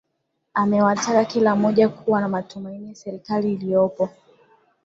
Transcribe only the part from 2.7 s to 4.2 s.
na serikali iliyopo